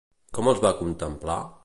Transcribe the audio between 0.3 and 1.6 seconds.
Com els va contemplar?